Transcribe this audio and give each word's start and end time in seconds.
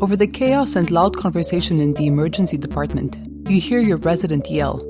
Over 0.00 0.16
the 0.16 0.26
chaos 0.26 0.76
and 0.76 0.90
loud 0.90 1.16
conversation 1.16 1.80
in 1.80 1.94
the 1.94 2.06
emergency 2.06 2.56
department, 2.56 3.18
you 3.48 3.60
hear 3.60 3.80
your 3.80 3.98
resident 3.98 4.50
yell 4.50 4.80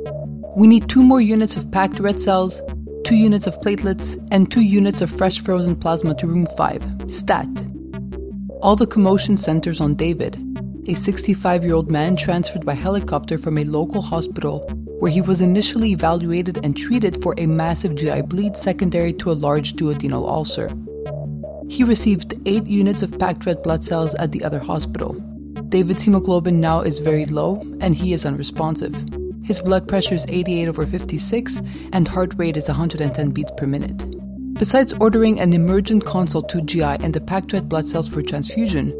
We 0.56 0.66
need 0.66 0.88
two 0.88 1.02
more 1.02 1.20
units 1.20 1.56
of 1.56 1.70
packed 1.70 2.00
red 2.00 2.20
cells, 2.20 2.60
two 3.04 3.16
units 3.16 3.46
of 3.46 3.60
platelets, 3.60 4.16
and 4.30 4.50
two 4.50 4.62
units 4.62 5.02
of 5.02 5.10
fresh 5.10 5.40
frozen 5.40 5.76
plasma 5.76 6.14
to 6.16 6.26
room 6.26 6.46
5. 6.56 7.04
Stat. 7.08 7.48
All 8.60 8.76
the 8.76 8.86
commotion 8.86 9.36
centers 9.36 9.80
on 9.80 9.94
David, 9.94 10.38
a 10.86 10.94
65 10.94 11.64
year 11.64 11.74
old 11.74 11.90
man 11.90 12.16
transferred 12.16 12.66
by 12.66 12.74
helicopter 12.74 13.38
from 13.38 13.58
a 13.58 13.64
local 13.64 14.02
hospital 14.02 14.60
where 14.98 15.10
he 15.10 15.20
was 15.20 15.40
initially 15.40 15.90
evaluated 15.90 16.64
and 16.64 16.76
treated 16.76 17.22
for 17.22 17.34
a 17.38 17.46
massive 17.46 17.96
GI 17.96 18.22
bleed 18.22 18.56
secondary 18.56 19.12
to 19.12 19.30
a 19.30 19.40
large 19.46 19.74
duodenal 19.74 20.28
ulcer. 20.28 20.70
He 21.72 21.84
received 21.84 22.34
8 22.44 22.66
units 22.66 23.02
of 23.02 23.18
packed 23.18 23.46
red 23.46 23.62
blood 23.62 23.82
cells 23.82 24.14
at 24.16 24.30
the 24.30 24.44
other 24.44 24.58
hospital. 24.58 25.14
David's 25.70 26.02
hemoglobin 26.02 26.60
now 26.60 26.82
is 26.82 26.98
very 26.98 27.24
low 27.24 27.62
and 27.80 27.94
he 27.94 28.12
is 28.12 28.26
unresponsive. 28.26 28.94
His 29.42 29.58
blood 29.58 29.88
pressure 29.88 30.14
is 30.14 30.26
88 30.28 30.68
over 30.68 30.84
56 30.84 31.62
and 31.94 32.06
heart 32.06 32.34
rate 32.36 32.58
is 32.58 32.68
110 32.68 33.30
beats 33.30 33.52
per 33.56 33.66
minute. 33.66 33.96
Besides 34.52 34.92
ordering 35.00 35.40
an 35.40 35.54
emergent 35.54 36.04
consult 36.04 36.50
to 36.50 36.60
GI 36.60 36.82
and 36.82 37.14
the 37.14 37.22
packed 37.22 37.54
red 37.54 37.70
blood 37.70 37.86
cells 37.86 38.06
for 38.06 38.20
transfusion, 38.20 38.90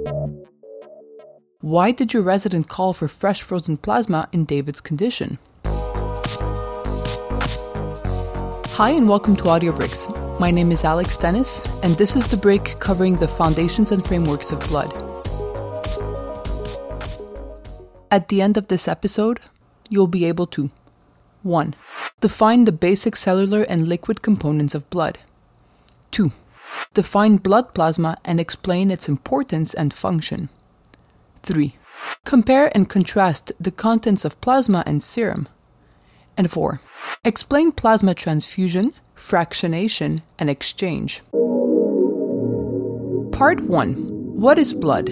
why 1.61 1.91
did 1.91 2.15
your 2.15 2.23
resident 2.23 2.69
call 2.69 2.95
for 2.95 3.07
fresh 3.07 3.43
frozen 3.43 3.77
plasma 3.77 4.31
in 4.33 4.47
David's 4.47 4.81
condition? 4.81 5.39
Hi, 8.77 8.93
and 8.97 9.11
welcome 9.11 9.37
to 9.37 9.51
Audio 9.51 9.73
Bricks. 9.73 10.09
My 10.43 10.51
name 10.51 10.73
is 10.73 10.83
Alex 10.83 11.17
Dennis, 11.17 11.63
and 11.85 11.97
this 11.97 12.17
is 12.17 12.27
the 12.27 12.37
brick 12.37 12.75
covering 12.81 13.15
the 13.15 13.29
foundations 13.29 13.93
and 13.93 14.05
frameworks 14.05 14.51
of 14.51 14.59
blood. 14.67 14.93
At 18.11 18.27
the 18.27 18.43
end 18.43 18.57
of 18.57 18.67
this 18.67 18.89
episode, 18.89 19.39
you'll 19.89 20.09
be 20.09 20.25
able 20.25 20.49
to 20.49 20.73
1. 21.45 21.77
Define 22.21 22.65
the 22.65 22.73
basic 22.73 23.15
cellular 23.15 23.63
and 23.63 23.87
liquid 23.87 24.23
components 24.23 24.75
of 24.75 24.91
blood. 24.91 25.19
2. 26.11 26.33
Define 26.93 27.37
blood 27.37 27.73
plasma 27.73 28.19
and 28.25 28.41
explain 28.41 28.91
its 28.91 29.09
importance 29.09 29.73
and 29.73 29.95
function. 29.95 30.49
3. 31.45 31.77
Compare 32.25 32.77
and 32.77 32.89
contrast 32.89 33.53
the 33.61 33.71
contents 33.71 34.25
of 34.25 34.41
plasma 34.41 34.83
and 34.87 35.05
serum. 35.05 35.47
And 36.37 36.51
4. 36.51 36.81
Explain 37.25 37.73
plasma 37.73 38.15
transfusion, 38.15 38.93
fractionation, 39.17 40.23
and 40.39 40.49
exchange. 40.49 41.23
Part 43.33 43.61
1 43.61 43.95
What 44.41 44.59
is 44.59 44.73
blood? 44.73 45.11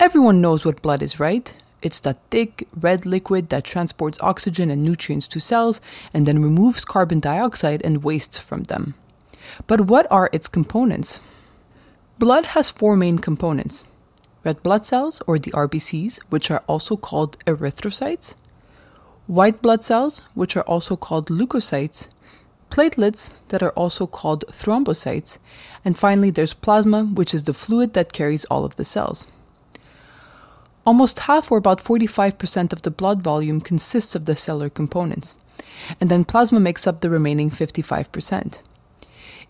Everyone 0.00 0.40
knows 0.40 0.64
what 0.64 0.82
blood 0.82 1.02
is, 1.02 1.18
right? 1.20 1.54
It's 1.82 2.00
that 2.00 2.18
thick, 2.30 2.66
red 2.74 3.04
liquid 3.04 3.50
that 3.50 3.64
transports 3.64 4.18
oxygen 4.20 4.70
and 4.70 4.82
nutrients 4.82 5.28
to 5.28 5.40
cells 5.40 5.80
and 6.12 6.26
then 6.26 6.42
removes 6.42 6.84
carbon 6.84 7.20
dioxide 7.20 7.82
and 7.84 8.02
wastes 8.02 8.38
from 8.38 8.64
them. 8.64 8.94
But 9.66 9.82
what 9.82 10.06
are 10.10 10.30
its 10.32 10.48
components? 10.48 11.20
Blood 12.18 12.46
has 12.46 12.70
four 12.70 12.96
main 12.96 13.18
components 13.18 13.84
red 14.44 14.62
blood 14.62 14.84
cells, 14.84 15.22
or 15.26 15.38
the 15.38 15.50
RBCs, 15.52 16.20
which 16.28 16.50
are 16.50 16.62
also 16.66 16.96
called 16.96 17.38
erythrocytes, 17.46 18.34
white 19.26 19.62
blood 19.62 19.82
cells, 19.82 20.22
which 20.34 20.56
are 20.56 20.62
also 20.62 20.96
called 20.96 21.28
leukocytes, 21.28 22.08
platelets 22.70 23.30
that 23.48 23.62
are 23.62 23.70
also 23.70 24.06
called 24.06 24.44
thrombocytes, 24.48 25.38
and 25.84 25.98
finally 25.98 26.30
there's 26.30 26.54
plasma, 26.54 27.04
which 27.04 27.32
is 27.32 27.44
the 27.44 27.54
fluid 27.54 27.94
that 27.94 28.12
carries 28.12 28.44
all 28.46 28.64
of 28.64 28.76
the 28.76 28.84
cells. 28.84 29.26
Almost 30.86 31.20
half, 31.20 31.50
or 31.50 31.58
about 31.58 31.82
45% 31.82 32.72
of 32.72 32.82
the 32.82 32.90
blood 32.90 33.22
volume, 33.22 33.60
consists 33.60 34.14
of 34.14 34.26
the 34.26 34.36
cellular 34.36 34.68
components, 34.68 35.34
and 36.00 36.10
then 36.10 36.24
plasma 36.24 36.60
makes 36.60 36.86
up 36.86 37.00
the 37.00 37.08
remaining 37.08 37.50
55%. 37.50 38.58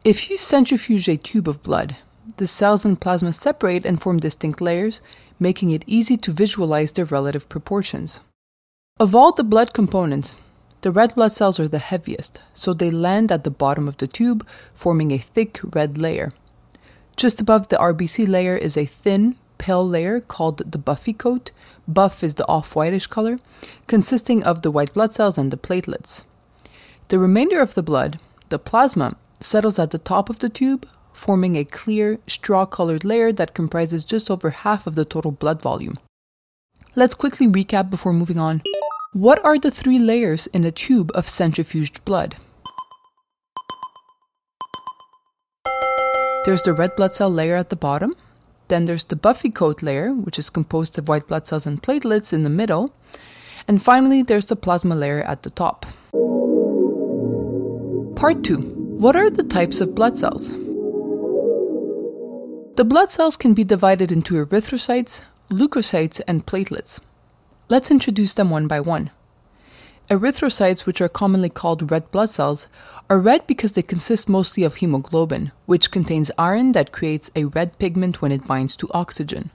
If 0.04 0.30
you 0.30 0.36
centrifuge 0.36 1.08
a 1.08 1.16
tube 1.16 1.48
of 1.48 1.62
blood, 1.62 1.96
the 2.36 2.46
cells 2.46 2.84
and 2.84 3.00
plasma 3.00 3.32
separate 3.32 3.84
and 3.84 4.00
form 4.00 4.20
distinct 4.20 4.60
layers, 4.60 5.00
making 5.40 5.70
it 5.70 5.82
easy 5.86 6.16
to 6.18 6.30
visualize 6.30 6.92
their 6.92 7.04
relative 7.04 7.48
proportions. 7.48 8.20
Of 9.00 9.12
all 9.12 9.32
the 9.32 9.42
blood 9.42 9.74
components, 9.74 10.36
the 10.82 10.92
red 10.92 11.16
blood 11.16 11.32
cells 11.32 11.58
are 11.58 11.66
the 11.66 11.80
heaviest, 11.80 12.40
so 12.52 12.72
they 12.72 12.92
land 12.92 13.32
at 13.32 13.42
the 13.42 13.50
bottom 13.50 13.88
of 13.88 13.96
the 13.96 14.06
tube, 14.06 14.46
forming 14.72 15.10
a 15.10 15.18
thick 15.18 15.58
red 15.74 15.98
layer. 15.98 16.32
Just 17.16 17.40
above 17.40 17.68
the 17.68 17.76
RBC 17.76 18.28
layer 18.28 18.56
is 18.56 18.76
a 18.76 18.84
thin, 18.84 19.34
pale 19.58 19.84
layer 19.84 20.20
called 20.20 20.58
the 20.70 20.78
buffy 20.78 21.12
coat. 21.12 21.50
Buff 21.88 22.22
is 22.22 22.36
the 22.36 22.46
off 22.46 22.76
whitish 22.76 23.08
color, 23.08 23.40
consisting 23.88 24.44
of 24.44 24.62
the 24.62 24.70
white 24.70 24.94
blood 24.94 25.12
cells 25.12 25.38
and 25.38 25.50
the 25.50 25.56
platelets. 25.56 26.24
The 27.08 27.18
remainder 27.18 27.60
of 27.60 27.74
the 27.74 27.82
blood, 27.82 28.20
the 28.48 28.60
plasma, 28.60 29.16
settles 29.40 29.80
at 29.80 29.90
the 29.90 29.98
top 29.98 30.30
of 30.30 30.38
the 30.38 30.48
tube, 30.48 30.86
forming 31.12 31.56
a 31.56 31.64
clear, 31.64 32.20
straw 32.28 32.64
colored 32.64 33.04
layer 33.04 33.32
that 33.32 33.54
comprises 33.54 34.04
just 34.04 34.30
over 34.30 34.50
half 34.50 34.86
of 34.86 34.94
the 34.94 35.04
total 35.04 35.32
blood 35.32 35.60
volume. 35.60 35.98
Let's 36.94 37.16
quickly 37.16 37.48
recap 37.48 37.90
before 37.90 38.12
moving 38.12 38.38
on. 38.38 38.62
What 39.14 39.44
are 39.44 39.60
the 39.60 39.70
three 39.70 40.00
layers 40.00 40.48
in 40.48 40.64
a 40.64 40.72
tube 40.72 41.12
of 41.14 41.28
centrifuged 41.28 42.04
blood? 42.04 42.34
There's 46.44 46.62
the 46.62 46.72
red 46.72 46.96
blood 46.96 47.14
cell 47.14 47.30
layer 47.30 47.54
at 47.54 47.70
the 47.70 47.76
bottom, 47.76 48.16
then 48.66 48.86
there's 48.86 49.04
the 49.04 49.14
buffy 49.14 49.50
coat 49.50 49.84
layer, 49.84 50.12
which 50.12 50.36
is 50.36 50.50
composed 50.50 50.98
of 50.98 51.06
white 51.06 51.28
blood 51.28 51.46
cells 51.46 51.64
and 51.64 51.80
platelets 51.80 52.32
in 52.32 52.42
the 52.42 52.50
middle. 52.50 52.92
And 53.68 53.80
finally, 53.80 54.24
there's 54.24 54.46
the 54.46 54.56
plasma 54.56 54.96
layer 54.96 55.22
at 55.22 55.44
the 55.44 55.50
top. 55.50 55.86
Part 58.16 58.42
2 58.42 58.56
What 58.98 59.14
are 59.14 59.30
the 59.30 59.44
types 59.44 59.80
of 59.80 59.94
blood 59.94 60.18
cells? 60.18 60.50
The 62.74 62.84
blood 62.84 63.12
cells 63.12 63.36
can 63.36 63.54
be 63.54 63.62
divided 63.62 64.10
into 64.10 64.44
erythrocytes, 64.44 65.22
leukocytes, 65.50 66.20
and 66.26 66.44
platelets. 66.44 66.98
Let's 67.74 67.90
introduce 67.90 68.34
them 68.34 68.50
one 68.50 68.68
by 68.68 68.78
one. 68.78 69.10
Erythrocytes, 70.08 70.86
which 70.86 71.00
are 71.00 71.08
commonly 71.08 71.48
called 71.48 71.90
red 71.90 72.08
blood 72.12 72.30
cells, 72.30 72.68
are 73.10 73.18
red 73.18 73.48
because 73.48 73.72
they 73.72 73.82
consist 73.82 74.28
mostly 74.28 74.62
of 74.62 74.76
hemoglobin, 74.76 75.50
which 75.66 75.90
contains 75.90 76.30
iron 76.38 76.70
that 76.70 76.92
creates 76.92 77.32
a 77.34 77.46
red 77.46 77.76
pigment 77.80 78.22
when 78.22 78.30
it 78.30 78.46
binds 78.46 78.76
to 78.76 78.88
oxygen. 78.92 79.50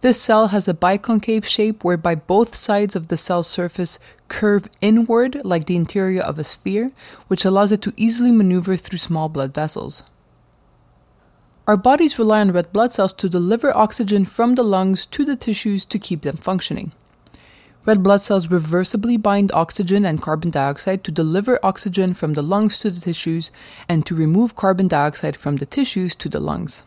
This 0.00 0.22
cell 0.22 0.46
has 0.54 0.68
a 0.68 0.74
biconcave 0.74 1.42
shape 1.42 1.82
whereby 1.82 2.14
both 2.14 2.54
sides 2.54 2.94
of 2.94 3.08
the 3.08 3.16
cell 3.16 3.42
surface 3.42 3.98
curve 4.28 4.68
inward 4.80 5.44
like 5.44 5.64
the 5.64 5.74
interior 5.74 6.22
of 6.22 6.38
a 6.38 6.44
sphere, 6.44 6.92
which 7.26 7.44
allows 7.44 7.72
it 7.72 7.82
to 7.82 7.92
easily 7.96 8.30
maneuver 8.30 8.76
through 8.76 8.98
small 8.98 9.28
blood 9.28 9.52
vessels. 9.52 10.04
Our 11.66 11.76
bodies 11.76 12.16
rely 12.16 12.42
on 12.42 12.52
red 12.52 12.72
blood 12.72 12.92
cells 12.92 13.12
to 13.14 13.28
deliver 13.28 13.76
oxygen 13.76 14.24
from 14.24 14.54
the 14.54 14.62
lungs 14.62 15.04
to 15.06 15.24
the 15.24 15.34
tissues 15.34 15.84
to 15.86 15.98
keep 15.98 16.22
them 16.22 16.36
functioning. 16.36 16.92
Red 17.90 18.04
blood 18.04 18.20
cells 18.20 18.46
reversibly 18.46 19.20
bind 19.20 19.50
oxygen 19.50 20.06
and 20.06 20.22
carbon 20.22 20.50
dioxide 20.50 21.02
to 21.02 21.10
deliver 21.10 21.58
oxygen 21.60 22.14
from 22.14 22.34
the 22.34 22.40
lungs 22.42 22.78
to 22.78 22.88
the 22.88 23.00
tissues 23.00 23.50
and 23.88 24.06
to 24.06 24.14
remove 24.14 24.54
carbon 24.54 24.86
dioxide 24.86 25.36
from 25.36 25.56
the 25.56 25.66
tissues 25.66 26.14
to 26.14 26.28
the 26.28 26.38
lungs. 26.38 26.84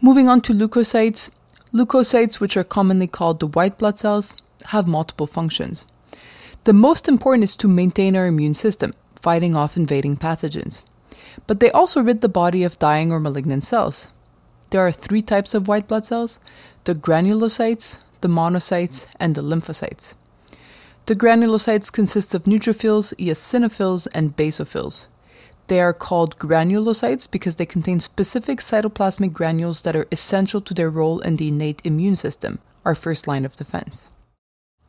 Moving 0.00 0.28
on 0.28 0.40
to 0.40 0.52
leukocytes, 0.52 1.30
leukocytes, 1.72 2.40
which 2.40 2.56
are 2.56 2.64
commonly 2.64 3.06
called 3.06 3.38
the 3.38 3.46
white 3.46 3.78
blood 3.78 4.00
cells, 4.00 4.34
have 4.74 4.88
multiple 4.88 5.28
functions. 5.28 5.86
The 6.64 6.72
most 6.72 7.06
important 7.06 7.44
is 7.44 7.56
to 7.58 7.68
maintain 7.68 8.16
our 8.16 8.26
immune 8.26 8.54
system, 8.54 8.94
fighting 9.14 9.54
off 9.54 9.76
invading 9.76 10.16
pathogens. 10.16 10.82
But 11.46 11.60
they 11.60 11.70
also 11.70 12.02
rid 12.02 12.20
the 12.20 12.28
body 12.28 12.64
of 12.64 12.80
dying 12.80 13.12
or 13.12 13.20
malignant 13.20 13.64
cells. 13.64 14.08
There 14.70 14.84
are 14.84 14.90
three 14.90 15.22
types 15.22 15.54
of 15.54 15.68
white 15.68 15.86
blood 15.86 16.04
cells 16.04 16.40
the 16.82 16.96
granulocytes, 16.96 17.98
the 18.26 18.32
monocytes, 18.32 19.06
and 19.20 19.36
the 19.36 19.40
lymphocytes. 19.40 20.16
The 21.06 21.14
granulocytes 21.14 21.92
consist 21.92 22.34
of 22.34 22.42
neutrophils, 22.42 23.14
eosinophils, 23.24 24.08
and 24.12 24.36
basophils. 24.36 25.06
They 25.68 25.80
are 25.80 25.92
called 25.92 26.40
granulocytes 26.40 27.30
because 27.30 27.54
they 27.54 27.66
contain 27.66 28.00
specific 28.00 28.58
cytoplasmic 28.58 29.32
granules 29.32 29.82
that 29.82 29.94
are 29.94 30.08
essential 30.10 30.60
to 30.62 30.74
their 30.74 30.90
role 30.90 31.20
in 31.20 31.36
the 31.36 31.46
innate 31.46 31.80
immune 31.84 32.16
system, 32.16 32.58
our 32.84 32.96
first 32.96 33.28
line 33.28 33.44
of 33.44 33.54
defense. 33.54 34.10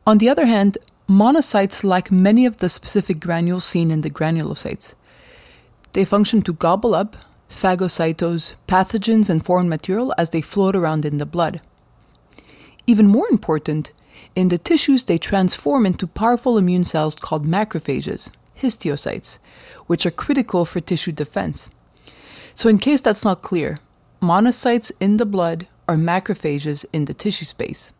On 0.04 0.18
the 0.18 0.28
other 0.28 0.46
hand, 0.46 0.78
monocytes 1.08 1.84
lack 1.84 2.10
many 2.10 2.44
of 2.44 2.56
the 2.56 2.68
specific 2.68 3.20
granules 3.20 3.64
seen 3.64 3.92
in 3.92 4.00
the 4.00 4.10
granulocytes. 4.10 4.94
They 5.92 6.04
function 6.04 6.42
to 6.42 6.52
gobble 6.54 6.96
up, 6.96 7.16
phagocytose, 7.48 8.54
pathogens 8.66 9.30
and 9.30 9.44
foreign 9.44 9.68
material 9.68 10.12
as 10.18 10.30
they 10.30 10.40
float 10.40 10.74
around 10.74 11.04
in 11.04 11.18
the 11.18 11.26
blood. 11.26 11.60
Even 12.88 13.06
more 13.06 13.26
important, 13.30 13.92
in 14.34 14.48
the 14.48 14.56
tissues 14.56 15.04
they 15.04 15.18
transform 15.18 15.84
into 15.84 16.06
powerful 16.06 16.56
immune 16.56 16.84
cells 16.84 17.14
called 17.14 17.46
macrophages, 17.46 18.30
histiocytes, 18.58 19.38
which 19.88 20.06
are 20.06 20.10
critical 20.10 20.64
for 20.64 20.80
tissue 20.80 21.12
defense. 21.12 21.68
So, 22.54 22.70
in 22.70 22.78
case 22.78 23.02
that's 23.02 23.26
not 23.26 23.42
clear, 23.42 23.76
monocytes 24.22 24.90
in 25.00 25.18
the 25.18 25.26
blood 25.26 25.66
are 25.86 25.96
macrophages 25.96 26.86
in 26.90 27.04
the 27.04 27.12
tissue 27.12 27.44
space. 27.44 27.92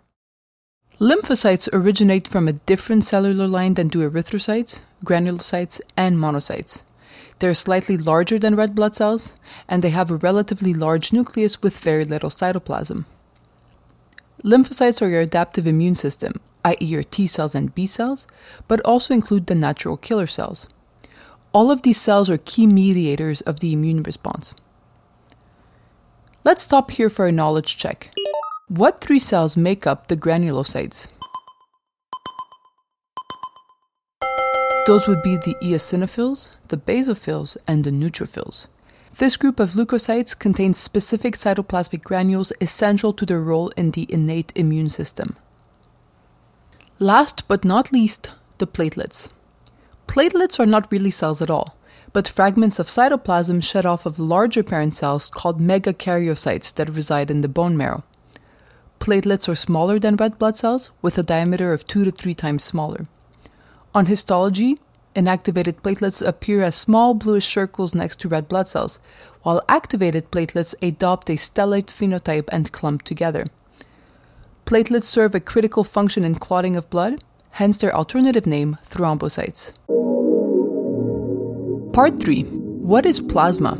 Lymphocytes 0.98 1.68
originate 1.70 2.26
from 2.26 2.48
a 2.48 2.54
different 2.54 3.04
cellular 3.04 3.46
line 3.46 3.74
than 3.74 3.88
do 3.88 4.08
erythrocytes, 4.08 4.80
granulocytes, 5.04 5.82
and 5.98 6.16
monocytes. 6.16 6.82
They're 7.40 7.52
slightly 7.52 7.98
larger 7.98 8.38
than 8.38 8.56
red 8.56 8.74
blood 8.74 8.96
cells, 8.96 9.34
and 9.68 9.82
they 9.82 9.90
have 9.90 10.10
a 10.10 10.16
relatively 10.16 10.72
large 10.72 11.12
nucleus 11.12 11.60
with 11.60 11.78
very 11.78 12.06
little 12.06 12.30
cytoplasm. 12.30 13.04
Lymphocytes 14.44 15.02
are 15.02 15.08
your 15.08 15.20
adaptive 15.20 15.66
immune 15.66 15.96
system, 15.96 16.40
i.e., 16.64 16.84
your 16.84 17.02
T 17.02 17.26
cells 17.26 17.54
and 17.54 17.74
B 17.74 17.86
cells, 17.86 18.26
but 18.68 18.80
also 18.82 19.12
include 19.12 19.46
the 19.46 19.54
natural 19.54 19.96
killer 19.96 20.28
cells. 20.28 20.68
All 21.52 21.70
of 21.70 21.82
these 21.82 22.00
cells 22.00 22.30
are 22.30 22.38
key 22.38 22.66
mediators 22.66 23.40
of 23.42 23.58
the 23.60 23.72
immune 23.72 24.02
response. 24.04 24.54
Let's 26.44 26.62
stop 26.62 26.92
here 26.92 27.10
for 27.10 27.26
a 27.26 27.32
knowledge 27.32 27.76
check. 27.76 28.12
What 28.68 29.00
three 29.00 29.18
cells 29.18 29.56
make 29.56 29.86
up 29.86 30.06
the 30.06 30.16
granulocytes? 30.16 31.08
Those 34.86 35.06
would 35.08 35.22
be 35.22 35.36
the 35.36 35.56
eosinophils, 35.62 36.50
the 36.68 36.76
basophils, 36.76 37.56
and 37.66 37.82
the 37.82 37.90
neutrophils. 37.90 38.68
This 39.18 39.36
group 39.36 39.58
of 39.58 39.72
leukocytes 39.72 40.38
contains 40.38 40.78
specific 40.78 41.34
cytoplasmic 41.34 42.04
granules 42.04 42.52
essential 42.60 43.12
to 43.14 43.26
their 43.26 43.40
role 43.40 43.70
in 43.70 43.90
the 43.90 44.06
innate 44.08 44.52
immune 44.54 44.88
system. 44.88 45.34
Last 47.00 47.48
but 47.48 47.64
not 47.64 47.92
least, 47.92 48.30
the 48.58 48.66
platelets. 48.68 49.28
Platelets 50.06 50.60
are 50.60 50.66
not 50.66 50.90
really 50.92 51.10
cells 51.10 51.42
at 51.42 51.50
all, 51.50 51.76
but 52.12 52.28
fragments 52.28 52.78
of 52.78 52.86
cytoplasm 52.86 53.60
shed 53.60 53.84
off 53.84 54.06
of 54.06 54.20
larger 54.20 54.62
parent 54.62 54.94
cells 54.94 55.28
called 55.28 55.60
megakaryocytes 55.60 56.72
that 56.74 56.90
reside 56.90 57.28
in 57.28 57.40
the 57.40 57.48
bone 57.48 57.76
marrow. 57.76 58.04
Platelets 59.00 59.48
are 59.48 59.56
smaller 59.56 59.98
than 59.98 60.14
red 60.14 60.38
blood 60.38 60.56
cells, 60.56 60.90
with 61.02 61.18
a 61.18 61.24
diameter 61.24 61.72
of 61.72 61.88
2 61.88 62.04
to 62.04 62.12
3 62.12 62.34
times 62.34 62.62
smaller. 62.62 63.08
On 63.96 64.06
histology, 64.06 64.78
inactivated 65.14 65.82
platelets 65.82 66.26
appear 66.26 66.62
as 66.62 66.74
small 66.74 67.14
bluish 67.14 67.46
circles 67.46 67.94
next 67.94 68.20
to 68.20 68.28
red 68.28 68.48
blood 68.48 68.68
cells, 68.68 68.98
while 69.42 69.62
activated 69.68 70.30
platelets 70.30 70.74
adopt 70.82 71.30
a 71.30 71.34
stellate 71.34 71.86
phenotype 71.86 72.48
and 72.50 72.72
clump 72.72 73.02
together. 73.02 73.46
Platelets 74.66 75.04
serve 75.04 75.34
a 75.34 75.40
critical 75.40 75.84
function 75.84 76.24
in 76.24 76.34
clotting 76.34 76.76
of 76.76 76.90
blood, 76.90 77.24
hence 77.52 77.78
their 77.78 77.94
alternative 77.94 78.46
name, 78.46 78.76
thrombocytes. 78.84 79.72
Part 81.92 82.20
3 82.20 82.42
What 82.42 83.06
is 83.06 83.20
plasma? 83.20 83.76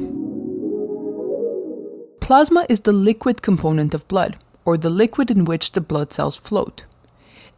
Plasma 2.21 2.67
is 2.69 2.81
the 2.81 2.93
liquid 2.93 3.43
component 3.43 3.95
of 3.95 4.09
blood 4.09 4.37
or 4.65 4.77
the 4.77 4.91
liquid 4.91 5.31
in 5.31 5.45
which 5.45 5.73
the 5.73 5.81
blood 5.81 6.13
cells 6.13 6.37
float. 6.37 6.85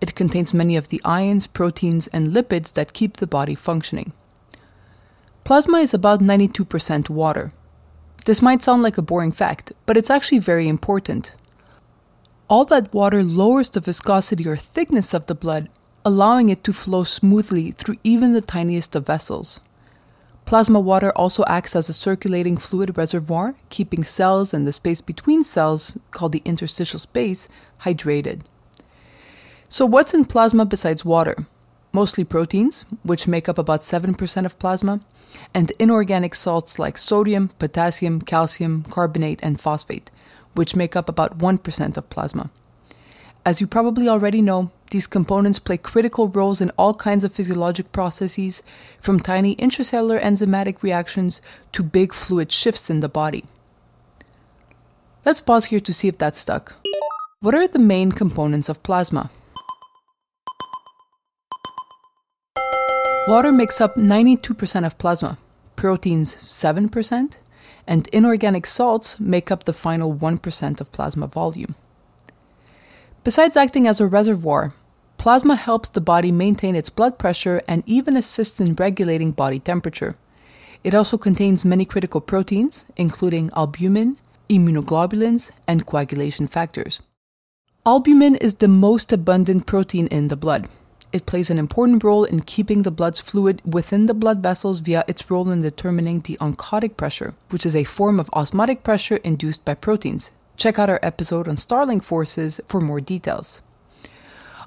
It 0.01 0.15
contains 0.15 0.55
many 0.55 0.77
of 0.77 0.89
the 0.89 1.01
ions, 1.05 1.47
proteins, 1.47 2.07
and 2.09 2.29
lipids 2.29 2.73
that 2.73 2.93
keep 2.93 3.19
the 3.19 3.27
body 3.27 3.55
functioning. 3.55 4.13
Plasma 5.45 5.79
is 5.79 5.93
about 5.93 6.21
92% 6.21 7.11
water. 7.11 7.53
This 8.25 8.43
might 8.43 8.63
sound 8.63 8.83
like 8.83 8.99
a 8.99 9.03
boring 9.03 9.33
fact, 9.33 9.73
but 9.87 9.97
it's 9.97 10.11
actually 10.11 10.39
very 10.39 10.69
important. 10.69 11.35
All 12.49 12.65
that 12.67 12.93
water 12.93 13.23
lowers 13.23 13.69
the 13.69 13.81
viscosity 13.81 14.47
or 14.47 14.57
thickness 14.57 15.15
of 15.15 15.27
the 15.27 15.35
blood, 15.35 15.69
allowing 16.05 16.49
it 16.49 16.65
to 16.65 16.73
flow 16.73 17.05
smoothly 17.05 17.71
through 17.71 17.97
even 18.03 18.33
the 18.33 18.41
tiniest 18.41 18.97
of 18.97 19.07
vessels. 19.07 19.61
Plasma 20.47 20.81
water 20.81 21.13
also 21.13 21.45
acts 21.47 21.77
as 21.77 21.89
a 21.89 21.93
circulating 21.93 22.57
fluid 22.57 22.97
reservoir, 22.97 23.55
keeping 23.69 24.03
cells 24.03 24.53
and 24.53 24.67
the 24.67 24.73
space 24.73 25.01
between 25.01 25.45
cells, 25.45 25.97
called 26.11 26.33
the 26.33 26.43
interstitial 26.45 26.99
space, 26.99 27.49
hydrated. 27.83 28.41
So, 29.73 29.87
what's 29.87 30.15
in 30.15 30.25
plasma 30.25 30.65
besides 30.65 31.05
water? 31.05 31.47
Mostly 31.93 32.25
proteins, 32.25 32.87
which 33.05 33.29
make 33.29 33.49
up 33.49 33.57
about 33.57 33.83
7% 33.83 34.45
of 34.45 34.59
plasma, 34.59 34.99
and 35.55 35.71
inorganic 35.79 36.35
salts 36.35 36.81
like 36.81 36.99
sodium, 36.99 37.51
potassium, 37.61 38.21
calcium, 38.21 38.83
carbonate, 38.91 39.39
and 39.45 39.61
phosphate, 39.61 40.11
which 40.57 40.75
make 40.75 40.97
up 40.97 41.09
about 41.09 41.39
1% 41.39 41.97
of 41.97 42.11
plasma. 42.11 42.51
As 43.47 43.61
you 43.61 43.69
probably 43.69 44.09
already 44.09 44.43
know, 44.43 44.73
these 44.91 45.07
components 45.07 45.61
play 45.61 45.77
critical 45.77 46.27
roles 46.27 46.61
in 46.61 46.71
all 46.71 46.93
kinds 46.93 47.23
of 47.23 47.33
physiologic 47.33 47.93
processes, 47.93 48.65
from 49.01 49.21
tiny 49.21 49.55
intracellular 49.55 50.21
enzymatic 50.21 50.83
reactions 50.83 51.41
to 51.71 51.85
big 51.85 52.13
fluid 52.13 52.51
shifts 52.51 52.91
in 52.91 52.99
the 52.99 53.09
body. 53.09 53.45
Let's 55.25 55.41
pause 55.41 55.67
here 55.67 55.81
to 55.81 55.95
see 55.95 56.09
if 56.09 56.19
that's 56.19 56.41
stuck. 56.41 56.75
What 57.39 57.55
are 57.55 57.69
the 57.69 57.79
main 57.79 58.11
components 58.11 58.69
of 58.69 58.83
plasma? 58.83 59.31
Water 63.31 63.53
makes 63.53 63.81
up 63.81 63.95
92% 63.95 64.85
of 64.85 64.99
plasma, 64.99 65.39
proteins 65.77 66.35
7%, 66.35 67.37
and 67.87 68.09
inorganic 68.09 68.67
salts 68.67 69.21
make 69.21 69.53
up 69.53 69.63
the 69.63 69.73
final 69.73 70.13
1% 70.13 70.81
of 70.81 70.91
plasma 70.91 71.29
volume. 71.29 71.77
Besides 73.23 73.57
acting 73.57 73.87
as 73.87 74.01
a 74.01 74.09
reservoir, 74.09 74.75
plasma 75.17 75.55
helps 75.55 75.89
the 75.91 76.01
body 76.01 76.33
maintain 76.33 76.75
its 76.75 76.91
blood 76.91 77.21
pressure 77.21 77.63
and 77.69 77.85
even 77.87 78.17
assists 78.17 78.59
in 78.59 78.75
regulating 78.75 79.31
body 79.31 79.61
temperature. 79.61 80.17
It 80.83 80.93
also 80.93 81.17
contains 81.17 81.65
many 81.65 81.85
critical 81.85 82.21
proteins, 82.21 82.85
including 82.97 83.53
albumin, 83.55 84.17
immunoglobulins, 84.49 85.53
and 85.69 85.87
coagulation 85.87 86.49
factors. 86.49 87.01
Albumin 87.87 88.35
is 88.35 88.57
the 88.57 88.67
most 88.67 89.13
abundant 89.13 89.67
protein 89.67 90.09
in 90.09 90.27
the 90.27 90.37
blood. 90.37 90.69
It 91.13 91.27
plays 91.27 91.51
an 91.51 91.59
important 91.59 92.05
role 92.05 92.25
in 92.25 92.43
keeping 92.43 92.83
the 92.83 92.91
blood's 92.91 93.21
fluid 93.21 93.63
within 93.65 94.07
the 94.07 94.15
blood 94.15 94.43
vessels 94.43 94.79
via 94.79 95.05
its 95.09 95.29
role 95.31 95.51
in 95.51 95.61
determining 95.61 96.21
the 96.21 96.37
oncotic 96.41 96.97
pressure, 96.97 97.35
which 97.49 97.67
is 97.67 97.75
a 97.75 97.85
form 97.85 98.21
of 98.21 98.31
osmotic 98.33 98.85
pressure 98.85 99.17
induced 99.17 99.65
by 99.65 99.75
proteins, 99.75 100.31
Check 100.61 100.79
out 100.79 100.91
our 100.91 101.01
episode 101.03 101.49
on 101.49 101.57
Starling 101.57 102.01
forces 102.01 102.61
for 102.67 102.83
more 102.83 103.01
details. 103.01 103.63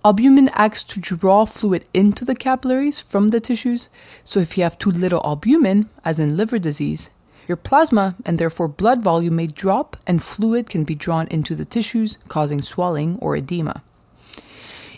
Albumin 0.04 0.50
acts 0.54 0.84
to 0.86 1.00
draw 1.00 1.46
fluid 1.46 1.88
into 1.94 2.26
the 2.26 2.34
capillaries 2.34 3.00
from 3.00 3.28
the 3.28 3.40
tissues, 3.40 3.90
so 4.24 4.40
if 4.40 4.58
you 4.58 4.64
have 4.64 4.80
too 4.80 4.90
little 4.90 5.22
albumin, 5.24 5.88
as 6.04 6.18
in 6.18 6.36
liver 6.36 6.58
disease, 6.58 7.12
your 7.48 7.58
plasma 7.58 8.16
and 8.26 8.40
therefore 8.40 8.68
blood 8.68 9.04
volume 9.04 9.36
may 9.36 9.46
drop 9.46 9.96
and 10.08 10.24
fluid 10.24 10.68
can 10.68 10.84
be 10.84 10.96
drawn 10.96 11.28
into 11.28 11.54
the 11.54 11.64
tissues, 11.64 12.18
causing 12.28 12.64
swelling 12.64 13.20
or 13.22 13.36
edema. 13.36 13.84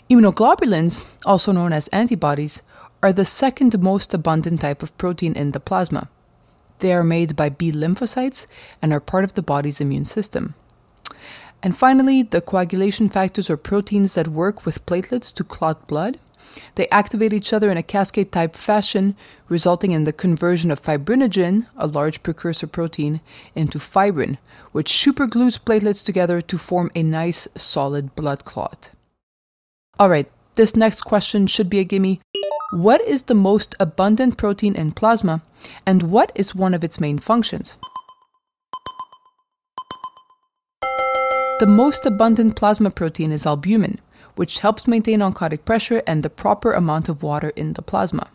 Immunoglobulins, 0.08 1.02
also 1.24 1.50
known 1.50 1.72
as 1.72 1.88
antibodies, 1.88 2.62
are 3.02 3.12
the 3.12 3.24
second 3.24 3.80
most 3.82 4.14
abundant 4.14 4.60
type 4.60 4.80
of 4.80 4.96
protein 4.98 5.34
in 5.34 5.50
the 5.50 5.58
plasma. 5.58 6.08
They 6.78 6.92
are 6.92 7.02
made 7.02 7.34
by 7.34 7.48
B 7.48 7.72
lymphocytes 7.72 8.46
and 8.80 8.92
are 8.92 9.00
part 9.00 9.24
of 9.24 9.34
the 9.34 9.42
body's 9.42 9.80
immune 9.80 10.04
system. 10.04 10.54
And 11.60 11.76
finally, 11.76 12.22
the 12.22 12.40
coagulation 12.40 13.08
factors 13.08 13.50
are 13.50 13.56
proteins 13.56 14.14
that 14.14 14.28
work 14.28 14.64
with 14.64 14.86
platelets 14.86 15.34
to 15.34 15.42
clot 15.42 15.88
blood. 15.88 16.18
They 16.76 16.88
activate 16.90 17.32
each 17.32 17.52
other 17.52 17.68
in 17.68 17.76
a 17.76 17.82
cascade 17.82 18.30
type 18.30 18.54
fashion, 18.54 19.16
resulting 19.48 19.90
in 19.90 20.04
the 20.04 20.12
conversion 20.12 20.70
of 20.70 20.80
fibrinogen, 20.80 21.66
a 21.76 21.88
large 21.88 22.22
precursor 22.22 22.68
protein, 22.68 23.20
into 23.56 23.80
fibrin, 23.80 24.38
which 24.70 24.92
superglues 24.92 25.58
platelets 25.58 26.04
together 26.04 26.40
to 26.42 26.58
form 26.58 26.92
a 26.94 27.02
nice 27.02 27.48
solid 27.56 28.14
blood 28.14 28.44
clot. 28.44 28.90
All 29.98 30.10
right, 30.10 30.30
this 30.56 30.76
next 30.76 31.02
question 31.02 31.46
should 31.46 31.70
be 31.70 31.78
a 31.78 31.84
gimme. 31.84 32.20
What 32.70 33.00
is 33.00 33.22
the 33.22 33.34
most 33.34 33.74
abundant 33.80 34.36
protein 34.36 34.74
in 34.74 34.92
plasma, 34.92 35.40
and 35.86 36.02
what 36.02 36.32
is 36.34 36.54
one 36.54 36.74
of 36.74 36.84
its 36.84 37.00
main 37.00 37.18
functions? 37.18 37.78
The 41.60 41.66
most 41.66 42.04
abundant 42.04 42.56
plasma 42.56 42.90
protein 42.90 43.32
is 43.32 43.46
albumin, 43.46 43.98
which 44.34 44.58
helps 44.58 44.86
maintain 44.86 45.20
oncotic 45.20 45.64
pressure 45.64 46.02
and 46.06 46.22
the 46.22 46.28
proper 46.28 46.72
amount 46.72 47.08
of 47.08 47.22
water 47.22 47.48
in 47.56 47.72
the 47.72 47.80
plasma. 47.80 48.28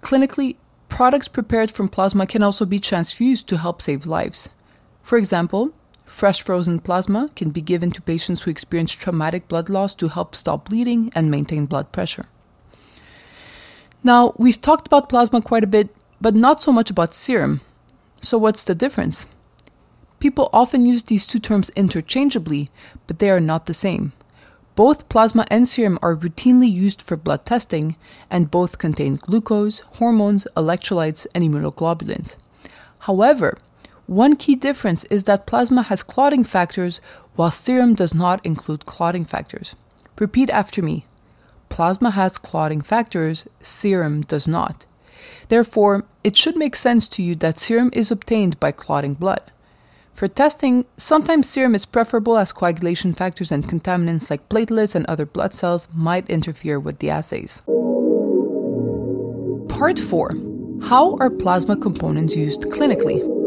Clinically, 0.00 0.56
products 0.88 1.28
prepared 1.28 1.70
from 1.70 1.88
plasma 1.88 2.26
can 2.26 2.42
also 2.42 2.64
be 2.64 2.80
transfused 2.80 3.46
to 3.46 3.58
help 3.58 3.80
save 3.80 4.06
lives. 4.06 4.48
For 5.04 5.16
example, 5.16 5.70
fresh 6.04 6.42
frozen 6.42 6.78
plasma 6.78 7.30
can 7.34 7.50
be 7.50 7.60
given 7.60 7.90
to 7.92 8.02
patients 8.02 8.42
who 8.42 8.50
experience 8.50 8.92
traumatic 8.92 9.48
blood 9.48 9.68
loss 9.68 9.94
to 9.96 10.08
help 10.08 10.34
stop 10.34 10.68
bleeding 10.68 11.10
and 11.14 11.30
maintain 11.30 11.66
blood 11.66 11.92
pressure. 11.92 12.26
Now, 14.04 14.34
we've 14.36 14.60
talked 14.60 14.86
about 14.86 15.08
plasma 15.08 15.40
quite 15.42 15.64
a 15.64 15.68
bit, 15.68 15.94
but 16.20 16.34
not 16.34 16.62
so 16.62 16.72
much 16.72 16.90
about 16.90 17.14
serum. 17.14 17.60
So, 18.20 18.36
what's 18.38 18.64
the 18.64 18.74
difference? 18.74 19.26
People 20.18 20.50
often 20.52 20.86
use 20.86 21.02
these 21.04 21.26
two 21.26 21.38
terms 21.38 21.70
interchangeably, 21.70 22.68
but 23.06 23.18
they 23.18 23.30
are 23.30 23.40
not 23.40 23.66
the 23.66 23.74
same. 23.74 24.12
Both 24.74 25.08
plasma 25.08 25.46
and 25.50 25.68
serum 25.68 25.98
are 26.00 26.16
routinely 26.16 26.70
used 26.70 27.02
for 27.02 27.16
blood 27.16 27.44
testing, 27.44 27.96
and 28.30 28.50
both 28.50 28.78
contain 28.78 29.16
glucose, 29.16 29.80
hormones, 29.98 30.46
electrolytes, 30.56 31.26
and 31.34 31.44
immunoglobulins. 31.44 32.36
However, 33.00 33.58
One 34.06 34.36
key 34.36 34.56
difference 34.56 35.04
is 35.04 35.24
that 35.24 35.46
plasma 35.46 35.82
has 35.82 36.02
clotting 36.02 36.44
factors 36.44 37.00
while 37.36 37.50
serum 37.50 37.94
does 37.94 38.14
not 38.14 38.44
include 38.44 38.86
clotting 38.86 39.24
factors. 39.24 39.74
Repeat 40.18 40.50
after 40.50 40.82
me. 40.82 41.06
Plasma 41.68 42.10
has 42.10 42.36
clotting 42.36 42.82
factors, 42.82 43.46
serum 43.60 44.22
does 44.22 44.46
not. 44.46 44.84
Therefore, 45.48 46.04
it 46.22 46.36
should 46.36 46.56
make 46.56 46.76
sense 46.76 47.08
to 47.08 47.22
you 47.22 47.34
that 47.36 47.58
serum 47.58 47.90
is 47.92 48.10
obtained 48.10 48.60
by 48.60 48.72
clotting 48.72 49.14
blood. 49.14 49.50
For 50.12 50.28
testing, 50.28 50.84
sometimes 50.96 51.48
serum 51.48 51.74
is 51.74 51.86
preferable 51.86 52.36
as 52.36 52.52
coagulation 52.52 53.14
factors 53.14 53.50
and 53.50 53.66
contaminants 53.66 54.30
like 54.30 54.48
platelets 54.48 54.94
and 54.94 55.06
other 55.06 55.24
blood 55.24 55.54
cells 55.54 55.88
might 55.94 56.28
interfere 56.28 56.78
with 56.78 56.98
the 56.98 57.08
assays. 57.08 57.62
Part 59.68 59.98
4 59.98 60.32
How 60.82 61.16
are 61.16 61.30
plasma 61.30 61.76
components 61.76 62.36
used 62.36 62.62
clinically? 62.62 63.41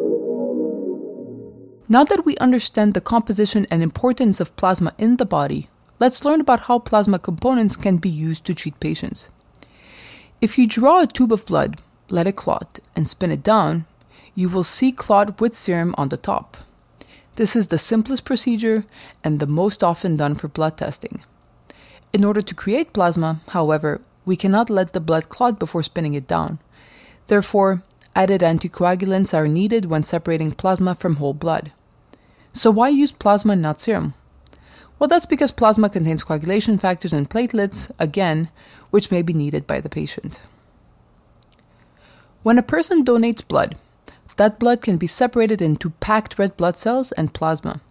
Now 1.87 2.03
that 2.05 2.25
we 2.25 2.35
understand 2.37 2.93
the 2.93 3.01
composition 3.01 3.67
and 3.69 3.83
importance 3.83 4.39
of 4.39 4.55
plasma 4.55 4.93
in 4.97 5.17
the 5.17 5.25
body, 5.25 5.67
let's 5.99 6.25
learn 6.25 6.41
about 6.41 6.61
how 6.61 6.79
plasma 6.79 7.19
components 7.19 7.75
can 7.75 7.97
be 7.97 8.09
used 8.09 8.43
to 8.45 8.55
treat 8.55 8.79
patients. 8.79 9.29
If 10.41 10.57
you 10.57 10.65
draw 10.67 11.01
a 11.01 11.07
tube 11.07 11.31
of 11.31 11.45
blood, 11.45 11.79
let 12.09 12.25
it 12.25 12.35
clot, 12.35 12.79
and 12.95 13.07
spin 13.07 13.29
it 13.29 13.43
down, 13.43 13.85
you 14.33 14.49
will 14.49 14.63
see 14.63 14.91
clot 14.91 15.39
with 15.39 15.55
serum 15.55 15.93
on 15.95 16.09
the 16.09 16.17
top. 16.17 16.57
This 17.35 17.55
is 17.55 17.67
the 17.67 17.77
simplest 17.77 18.25
procedure 18.25 18.85
and 19.23 19.39
the 19.39 19.47
most 19.47 19.83
often 19.83 20.17
done 20.17 20.35
for 20.35 20.47
blood 20.47 20.77
testing. 20.77 21.21
In 22.13 22.23
order 22.23 22.41
to 22.41 22.55
create 22.55 22.93
plasma, 22.93 23.41
however, 23.49 24.01
we 24.25 24.35
cannot 24.35 24.71
let 24.71 24.93
the 24.93 24.99
blood 24.99 25.29
clot 25.29 25.59
before 25.59 25.83
spinning 25.83 26.15
it 26.15 26.27
down. 26.27 26.57
Therefore, 27.27 27.83
added 28.15 28.41
anticoagulants 28.41 29.34
are 29.34 29.48
needed 29.48 29.86
when 29.86 30.03
separating 30.03 30.51
plasma 30.51 30.95
from 30.95 31.17
whole 31.17 31.34
blood. 31.34 31.72
So, 32.53 32.72
why 32.72 32.89
use 32.89 33.12
plasma 33.12 33.53
and 33.53 33.62
not 33.62 33.79
serum? 33.81 34.13
Well, 34.98 35.10
that's 35.10 35.25
because 35.25 35.51
plasma 35.51 35.89
contains 35.89 36.24
coagulation 36.24 36.77
factors 36.77 37.12
and 37.12 37.29
platelets, 37.29 37.91
again, 38.00 38.50
which 38.91 39.12
may 39.12 39.22
be 39.22 39.34
needed 39.34 39.67
by 39.67 39.81
the 39.81 39.89
patient. 39.89 40.39
When 42.43 42.57
a 42.57 42.63
person 42.63 43.03
donates 43.03 43.45
blood, 43.45 43.75
that 44.38 44.60
blood 44.60 44.81
can 44.81 44.98
be 44.98 45.07
separated 45.07 45.62
into 45.62 45.89
packed 45.89 46.39
red 46.39 46.55
blood 46.55 46.77
cells 46.77 47.12
and 47.13 47.34
plasma, 47.34 47.81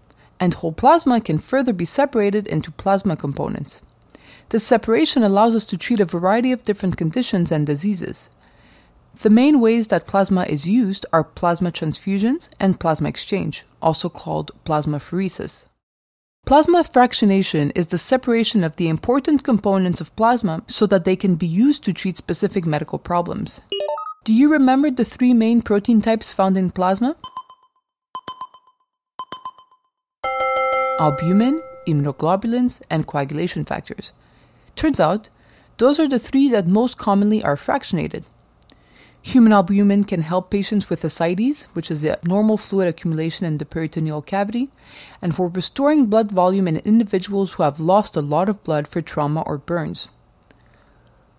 and 0.41 0.55
whole 0.55 0.73
plasma 0.73 1.21
can 1.21 1.39
further 1.39 1.73
be 1.73 1.85
separated 1.85 2.47
into 2.47 2.71
plasma 2.71 3.17
components. 3.17 3.83
This 4.51 4.65
separation 4.65 5.23
allows 5.23 5.55
us 5.55 5.67
to 5.67 5.77
treat 5.77 6.01
a 6.01 6.05
variety 6.05 6.53
of 6.53 6.63
different 6.63 6.97
conditions 6.97 7.51
and 7.51 7.67
diseases, 7.67 8.31
the 9.23 9.31
main 9.31 9.61
ways 9.61 9.87
that 9.89 10.07
plasma 10.07 10.45
is 10.45 10.67
used 10.67 11.07
are 11.13 11.25
plasma 11.25 11.71
transfusions 11.71 12.49
and 12.59 12.81
plasma 12.81 13.09
exchange, 13.09 13.65
also 13.81 14.09
called 14.09 14.51
plasmapheresis. 14.65 15.67
Plasma 16.47 16.85
fractionation 16.85 17.73
is 17.75 17.87
the 17.87 17.97
separation 17.97 18.63
of 18.63 18.77
the 18.77 18.89
important 18.89 19.43
components 19.45 20.01
of 20.01 20.15
plasma 20.15 20.63
so 20.67 20.87
that 20.87 21.05
they 21.05 21.17
can 21.17 21.37
be 21.37 21.47
used 21.47 21.83
to 21.85 21.93
treat 21.93 22.19
specific 22.19 22.67
medical 22.67 22.99
problems. 22.99 23.63
Do 24.25 24.33
you 24.33 24.53
remember 24.53 24.91
the 24.91 25.05
three 25.05 25.33
main 25.33 25.63
protein 25.63 26.03
types 26.03 26.33
found 26.33 26.57
in 26.57 26.71
plasma? 26.71 27.17
Albumin, 31.01 31.63
immunoglobulins, 31.89 32.83
and 32.91 33.07
coagulation 33.07 33.65
factors. 33.65 34.13
Turns 34.77 35.01
out, 35.01 35.29
those 35.79 35.99
are 35.99 36.09
the 36.09 36.19
three 36.19 36.49
that 36.51 36.67
most 36.67 36.99
commonly 36.99 37.43
are 37.43 37.57
fractionated. 37.57 38.25
Human 39.27 39.55
albumin 39.55 40.05
can 40.05 40.21
help 40.21 40.51
patients 40.51 40.91
with 40.91 41.03
ascites, 41.03 41.65
which 41.73 41.91
is 41.91 42.03
the 42.03 42.19
normal 42.25 42.59
fluid 42.59 42.89
accumulation 42.89 43.47
in 43.47 43.57
the 43.57 43.65
peritoneal 43.65 44.21
cavity, 44.21 44.69
and 45.23 45.35
for 45.35 45.49
restoring 45.49 46.07
blood 46.07 46.31
volume 46.31 46.69
in 46.69 46.77
individuals 46.85 47.53
who 47.53 47.63
have 47.63 47.81
lost 47.81 48.17
a 48.17 48.21
lot 48.21 48.51
of 48.51 48.63
blood 48.63 48.87
for 48.87 49.01
trauma 49.01 49.41
or 49.47 49.57
burns. 49.57 50.09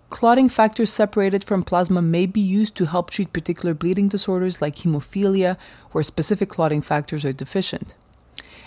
Clotting 0.10 0.50
factors 0.50 0.92
separated 0.92 1.44
from 1.44 1.62
plasma 1.62 2.02
may 2.02 2.26
be 2.26 2.42
used 2.42 2.76
to 2.76 2.86
help 2.86 3.12
treat 3.12 3.32
particular 3.32 3.76
bleeding 3.76 4.08
disorders 4.08 4.64
like 4.64 4.78
hemophilia, 4.78 5.56
where 5.92 6.04
specific 6.04 6.50
clotting 6.50 6.82
factors 6.82 7.24
are 7.24 7.34
deficient. 7.34 7.94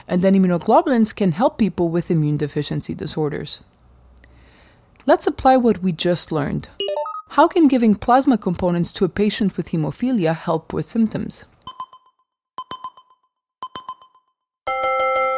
And 0.07 0.23
then 0.23 0.35
immunoglobulins 0.35 1.15
can 1.15 1.33
help 1.33 1.59
people 1.59 1.89
with 1.89 2.09
immune 2.09 2.37
deficiency 2.37 2.95
disorders. 2.95 3.63
Let's 5.07 5.27
apply 5.27 5.57
what 5.57 5.83
we 5.83 5.91
just 5.91 6.31
learned. 6.31 6.69
How 7.39 7.47
can 7.47 7.69
giving 7.69 7.95
plasma 7.95 8.37
components 8.37 8.91
to 8.95 9.05
a 9.05 9.09
patient 9.09 9.57
with 9.57 9.69
hemophilia 9.69 10.35
help 10.35 10.73
with 10.73 10.87
symptoms? 10.87 11.45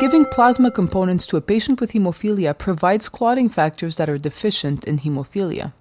Giving 0.01 0.25
plasma 0.25 0.71
components 0.71 1.27
to 1.27 1.37
a 1.37 1.43
patient 1.43 1.79
with 1.79 1.93
hemophilia 1.93 2.57
provides 2.57 3.11
clotting 3.11 3.51
factors 3.51 3.99
that 3.99 4.09
are 4.09 4.17
deficient 4.17 4.85
in 4.85 5.01
hemophilia. 5.01 5.75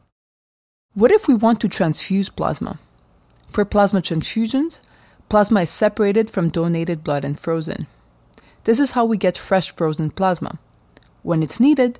What 0.93 1.13
if 1.13 1.29
we 1.29 1.35
want 1.35 1.61
to 1.61 1.69
transfuse 1.69 2.27
plasma? 2.27 2.79
For 3.49 3.63
plasma 3.63 4.01
transfusions, 4.01 4.79
plasma 5.29 5.61
is 5.61 5.69
separated 5.69 6.29
from 6.29 6.49
donated 6.49 7.01
blood 7.01 7.23
and 7.23 7.39
frozen. 7.39 7.87
This 8.65 8.81
is 8.81 8.91
how 8.91 9.05
we 9.05 9.15
get 9.15 9.37
fresh 9.37 9.73
frozen 9.73 10.11
plasma. 10.11 10.59
When 11.23 11.41
it's 11.41 11.61
needed, 11.61 11.97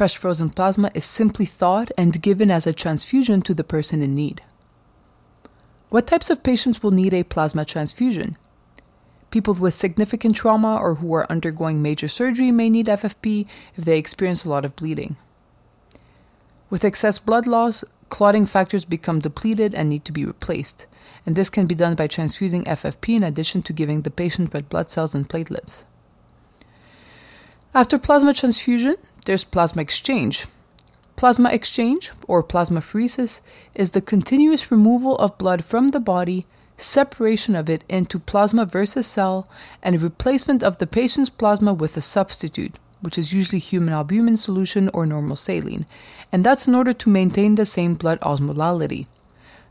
Fresh 0.00 0.16
frozen 0.16 0.48
plasma 0.48 0.90
is 0.94 1.04
simply 1.04 1.44
thawed 1.44 1.92
and 1.98 2.22
given 2.22 2.50
as 2.50 2.66
a 2.66 2.72
transfusion 2.72 3.42
to 3.42 3.52
the 3.52 3.62
person 3.62 4.00
in 4.00 4.14
need. 4.14 4.40
What 5.90 6.06
types 6.06 6.30
of 6.30 6.42
patients 6.42 6.82
will 6.82 6.90
need 6.90 7.12
a 7.12 7.22
plasma 7.22 7.66
transfusion? 7.66 8.38
People 9.30 9.52
with 9.52 9.74
significant 9.74 10.36
trauma 10.36 10.78
or 10.78 10.94
who 10.94 11.12
are 11.12 11.30
undergoing 11.30 11.82
major 11.82 12.08
surgery 12.08 12.50
may 12.50 12.70
need 12.70 12.86
FFP 12.86 13.46
if 13.76 13.84
they 13.84 13.98
experience 13.98 14.42
a 14.42 14.48
lot 14.48 14.64
of 14.64 14.74
bleeding. 14.74 15.16
With 16.70 16.82
excess 16.82 17.18
blood 17.18 17.46
loss, 17.46 17.84
clotting 18.08 18.46
factors 18.46 18.86
become 18.86 19.20
depleted 19.20 19.74
and 19.74 19.90
need 19.90 20.06
to 20.06 20.12
be 20.12 20.24
replaced, 20.24 20.86
and 21.26 21.36
this 21.36 21.50
can 21.50 21.66
be 21.66 21.74
done 21.74 21.94
by 21.94 22.06
transfusing 22.06 22.64
FFP 22.64 23.16
in 23.16 23.22
addition 23.22 23.60
to 23.64 23.74
giving 23.74 24.00
the 24.00 24.10
patient 24.10 24.54
red 24.54 24.70
blood 24.70 24.90
cells 24.90 25.14
and 25.14 25.28
platelets. 25.28 25.84
After 27.72 27.98
plasma 27.98 28.34
transfusion, 28.34 28.96
there's 29.26 29.44
plasma 29.44 29.82
exchange. 29.82 30.46
Plasma 31.16 31.50
exchange, 31.50 32.12
or 32.26 32.42
plasmapheresis, 32.42 33.40
is 33.74 33.90
the 33.90 34.00
continuous 34.00 34.70
removal 34.70 35.16
of 35.16 35.36
blood 35.36 35.64
from 35.64 35.88
the 35.88 36.00
body, 36.00 36.46
separation 36.78 37.54
of 37.54 37.68
it 37.68 37.84
into 37.88 38.18
plasma 38.18 38.64
versus 38.64 39.06
cell, 39.06 39.46
and 39.82 40.00
replacement 40.00 40.62
of 40.62 40.78
the 40.78 40.86
patient's 40.86 41.28
plasma 41.28 41.74
with 41.74 41.96
a 41.96 42.00
substitute, 42.00 42.76
which 43.02 43.18
is 43.18 43.32
usually 43.32 43.58
human 43.58 43.92
albumin 43.92 44.36
solution 44.36 44.88
or 44.94 45.04
normal 45.04 45.36
saline, 45.36 45.84
and 46.32 46.44
that's 46.44 46.66
in 46.66 46.74
order 46.74 46.92
to 46.92 47.10
maintain 47.10 47.54
the 47.54 47.66
same 47.66 47.94
blood 47.94 48.18
osmolality. 48.20 49.06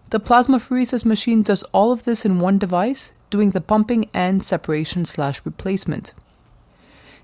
The 0.09 0.19
plasmapheresis 0.19 1.05
machine 1.05 1.43
does 1.43 1.63
all 1.71 1.91
of 1.91 2.03
this 2.03 2.25
in 2.25 2.39
one 2.39 2.57
device, 2.57 3.13
doing 3.29 3.51
the 3.51 3.61
pumping 3.61 4.09
and 4.13 4.43
separation 4.43 5.05
slash 5.05 5.41
replacement. 5.45 6.13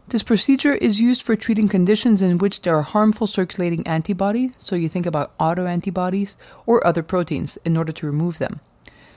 This 0.10 0.22
procedure 0.22 0.76
is 0.76 1.02
used 1.02 1.24
for 1.24 1.36
treating 1.36 1.68
conditions 1.68 2.22
in 2.22 2.38
which 2.38 2.62
there 2.62 2.76
are 2.76 2.84
harmful 2.84 3.26
circulating 3.26 3.86
antibodies, 3.88 4.52
so 4.60 4.76
you 4.76 4.88
think 4.88 5.08
about 5.08 5.36
autoantibodies, 5.40 6.36
or 6.68 6.86
other 6.86 7.02
proteins, 7.02 7.58
in 7.66 7.76
order 7.76 7.92
to 7.92 8.06
remove 8.06 8.38
them. 8.38 8.60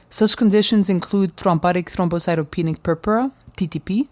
Such 0.08 0.38
conditions 0.38 0.88
include 0.88 1.36
thrombotic 1.36 1.92
thrombocytopenic 1.94 2.82
purpura, 2.82 3.32
TTP, 3.58 4.08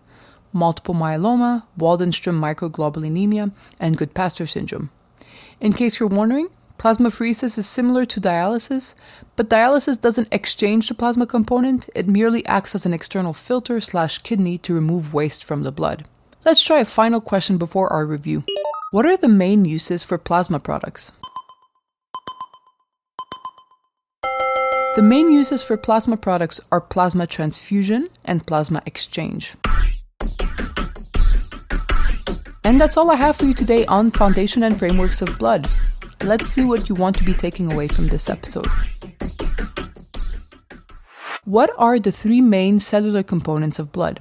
multiple 0.52 0.94
myeloma, 0.94 1.62
Waldenstrom 1.78 2.38
microglobulinemia, 2.38 3.52
and 3.80 3.96
Goodpasture 3.96 4.46
syndrome. 4.46 4.90
In 5.60 5.72
case 5.72 5.98
you're 5.98 6.10
wondering, 6.10 6.48
plasmapheresis 6.78 7.56
is 7.56 7.66
similar 7.66 8.04
to 8.04 8.20
dialysis, 8.20 8.94
but 9.34 9.48
dialysis 9.48 9.98
doesn't 9.98 10.28
exchange 10.30 10.88
the 10.88 10.94
plasma 10.94 11.26
component, 11.26 11.88
it 11.94 12.06
merely 12.06 12.44
acts 12.44 12.74
as 12.74 12.84
an 12.84 12.92
external 12.92 13.32
filter 13.32 13.80
slash 13.80 14.18
kidney 14.18 14.58
to 14.58 14.74
remove 14.74 15.14
waste 15.14 15.42
from 15.42 15.62
the 15.62 15.72
blood. 15.72 16.06
Let's 16.46 16.62
try 16.62 16.78
a 16.78 16.84
final 16.84 17.20
question 17.20 17.58
before 17.58 17.92
our 17.92 18.06
review. 18.06 18.44
What 18.92 19.04
are 19.04 19.16
the 19.16 19.26
main 19.26 19.64
uses 19.64 20.04
for 20.04 20.16
plasma 20.16 20.60
products? 20.60 21.10
The 24.94 25.02
main 25.02 25.32
uses 25.32 25.60
for 25.60 25.76
plasma 25.76 26.16
products 26.16 26.60
are 26.70 26.80
plasma 26.80 27.26
transfusion 27.26 28.10
and 28.24 28.46
plasma 28.46 28.80
exchange. 28.86 29.54
And 32.62 32.80
that's 32.80 32.96
all 32.96 33.10
I 33.10 33.16
have 33.16 33.34
for 33.34 33.46
you 33.46 33.52
today 33.52 33.84
on 33.86 34.12
Foundation 34.12 34.62
and 34.62 34.78
Frameworks 34.78 35.22
of 35.22 35.36
Blood. 35.40 35.68
Let's 36.22 36.46
see 36.46 36.62
what 36.62 36.88
you 36.88 36.94
want 36.94 37.18
to 37.18 37.24
be 37.24 37.34
taking 37.34 37.72
away 37.72 37.88
from 37.88 38.06
this 38.06 38.30
episode. 38.30 38.68
What 41.44 41.70
are 41.76 41.98
the 41.98 42.12
three 42.12 42.40
main 42.40 42.78
cellular 42.78 43.24
components 43.24 43.80
of 43.80 43.90
blood? 43.90 44.20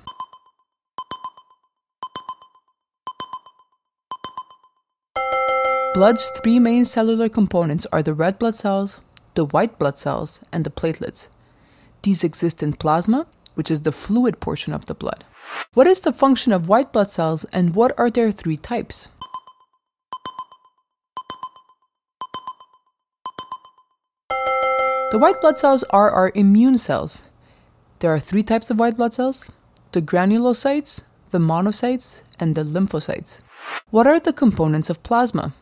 Blood's 5.96 6.30
three 6.32 6.60
main 6.60 6.84
cellular 6.84 7.30
components 7.30 7.88
are 7.94 8.04
the 8.04 8.14
red 8.14 8.38
blood 8.38 8.54
cells, 8.54 9.00
the 9.36 9.46
white 9.46 9.80
blood 9.80 9.98
cells, 9.98 10.42
and 10.52 10.66
the 10.66 10.70
platelets. 10.70 11.30
These 12.02 12.22
exist 12.22 12.62
in 12.62 12.74
plasma, 12.74 13.28
which 13.54 13.72
is 13.72 13.80
the 13.80 13.94
fluid 13.94 14.42
portion 14.42 14.74
of 14.74 14.88
the 14.88 14.94
blood. 14.94 15.24
What 15.74 15.88
is 15.88 16.02
the 16.02 16.12
function 16.12 16.52
of 16.52 16.68
white 16.68 16.92
blood 16.92 17.10
cells 17.10 17.46
and 17.54 17.76
what 17.76 17.98
are 17.98 18.12
their 18.12 18.30
three 18.30 18.58
types? 18.58 19.08
The 25.12 25.18
white 25.18 25.40
blood 25.40 25.58
cells 25.58 25.86
are 25.92 26.12
our 26.12 26.34
immune 26.36 26.78
cells. 26.78 27.24
There 28.00 28.14
are 28.14 28.20
three 28.20 28.44
types 28.44 28.70
of 28.70 28.78
white 28.78 28.98
blood 28.98 29.14
cells 29.14 29.50
the 29.94 30.02
granulocytes, 30.02 31.04
the 31.32 31.40
monocytes, 31.40 32.22
and 32.38 32.54
the 32.54 32.66
lymphocytes. 32.66 33.40
What 33.92 34.08
are 34.08 34.20
the 34.20 34.34
components 34.34 34.90
of 34.90 35.02
plasma? 35.02 35.54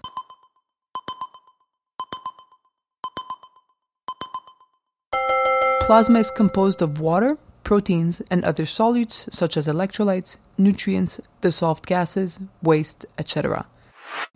Plasma 5.85 6.19
is 6.19 6.31
composed 6.31 6.81
of 6.81 7.01
water, 7.01 7.37
proteins, 7.65 8.21
and 8.31 8.41
other 8.45 8.63
solutes 8.63 9.31
such 9.33 9.57
as 9.57 9.67
electrolytes, 9.67 10.37
nutrients, 10.57 11.19
dissolved 11.41 11.85
gases, 11.85 12.39
waste, 12.61 13.05
etc. 13.17 13.67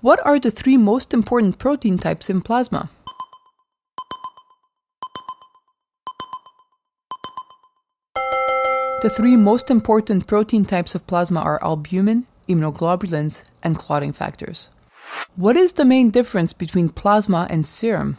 What 0.02 0.20
are 0.26 0.40
the 0.40 0.52
three 0.52 0.76
most 0.76 1.14
important 1.14 1.58
protein 1.58 1.98
types 2.00 2.30
in 2.30 2.42
plasma? 2.42 2.90
The 9.02 9.10
three 9.10 9.38
most 9.38 9.72
important 9.72 10.28
protein 10.28 10.66
types 10.66 10.96
of 10.96 11.08
plasma 11.08 11.40
are 11.40 11.64
albumin, 11.64 12.26
immunoglobulins, 12.50 13.44
and 13.64 13.78
clotting 13.78 14.12
factors. 14.12 14.70
What 15.38 15.56
is 15.56 15.74
the 15.74 15.86
main 15.86 16.10
difference 16.10 16.52
between 16.52 16.90
plasma 16.90 17.48
and 17.50 17.66
serum? 17.66 18.18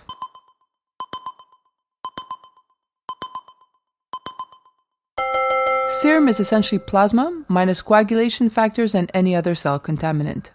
Serum 5.91 6.29
is 6.29 6.39
essentially 6.39 6.79
plasma 6.79 7.45
minus 7.49 7.81
coagulation 7.81 8.51
factors 8.51 8.95
and 8.95 9.11
any 9.15 9.35
other 9.35 9.55
cell 9.55 9.81
contaminant. 9.81 10.51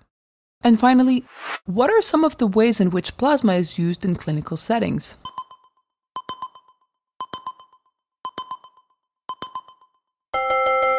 And 0.61 0.79
finally, 0.79 1.25
what 1.65 1.89
are 1.89 2.03
some 2.03 2.23
of 2.23 2.37
the 2.37 2.45
ways 2.45 2.79
in 2.79 2.91
which 2.91 3.17
plasma 3.17 3.53
is 3.53 3.79
used 3.79 4.05
in 4.05 4.15
clinical 4.15 4.57
settings? 4.57 5.17